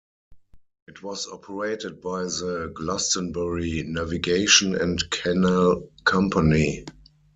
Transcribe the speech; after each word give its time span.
It 0.87 1.03
was 1.03 1.27
operated 1.27 2.01
by 2.01 2.23
The 2.23 2.71
Glastonbury 2.73 3.83
Navigation 3.83 4.73
and 4.73 4.97
Canal 5.11 5.89
Company. 6.05 6.85